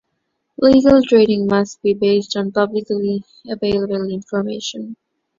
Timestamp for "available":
3.47-4.09